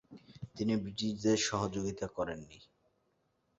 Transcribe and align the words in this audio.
তিনি 0.55 0.73
ব্রিটিশদের 0.77 1.37
সহযোগিতা 1.47 2.07
করেননি। 2.07 2.59